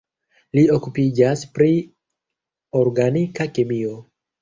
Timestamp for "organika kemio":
2.83-3.99